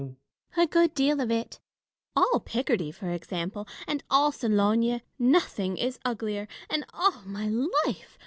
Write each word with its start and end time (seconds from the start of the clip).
A 0.57 0.65
good 0.65 0.95
deal 0.95 1.21
of 1.21 1.29
it: 1.29 1.59
all 2.15 2.39
Picardy, 2.43 2.89
for 2.91 3.11
example, 3.11 3.67
and 3.85 4.03
all 4.09 4.31
Sologne; 4.31 5.01
nothing 5.19 5.77
is 5.77 5.99
uglier— 6.03 6.47
and, 6.71 6.85
oh 6.91 7.21
my 7.27 7.47
life 7.85 8.17